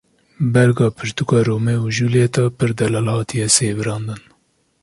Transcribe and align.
Berga 0.53 0.87
pirtûka 0.97 1.37
Romeo 1.49 1.81
û 1.87 1.93
Julîet 1.97 2.35
a 2.43 2.45
pir 2.57 2.71
delal 2.79 3.07
hatiye 3.13 3.47
sêwirandin. 3.57 4.21